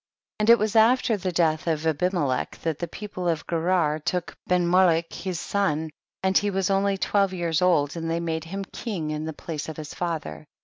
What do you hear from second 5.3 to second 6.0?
son,